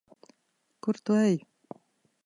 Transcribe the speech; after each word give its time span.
Kur 0.83 0.95
tu 1.05 1.11
ej? 1.27 1.37